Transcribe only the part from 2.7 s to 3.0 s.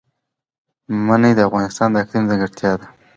ده.